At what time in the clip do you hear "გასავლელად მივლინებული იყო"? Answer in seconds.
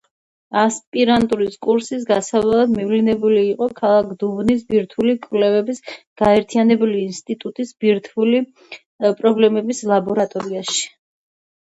2.11-3.67